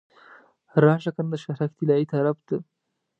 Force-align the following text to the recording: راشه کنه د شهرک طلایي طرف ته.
راشه 0.83 1.11
کنه 1.15 1.27
د 1.31 1.35
شهرک 1.43 1.71
طلایي 1.77 2.05
طرف 2.11 2.37
ته. 2.47 2.55